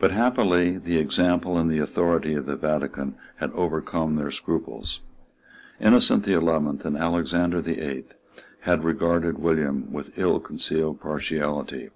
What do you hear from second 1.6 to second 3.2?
the authority of the Vatican